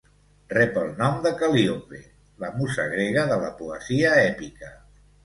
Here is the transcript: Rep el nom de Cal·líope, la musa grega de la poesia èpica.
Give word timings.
Rep 0.57 0.77
el 0.83 0.87
nom 1.01 1.19
de 1.25 1.31
Cal·líope, 1.41 1.99
la 2.45 2.49
musa 2.63 2.87
grega 2.95 3.27
de 3.33 3.39
la 3.45 3.53
poesia 3.61 4.15
èpica. 4.23 4.73